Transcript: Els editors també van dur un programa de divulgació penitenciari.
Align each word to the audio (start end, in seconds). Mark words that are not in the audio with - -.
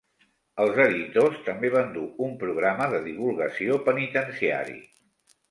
Els 0.63 0.77
editors 0.85 1.37
també 1.49 1.71
van 1.75 1.91
dur 1.97 2.05
un 2.29 2.33
programa 2.45 2.89
de 2.95 3.03
divulgació 3.09 3.79
penitenciari. 3.91 4.77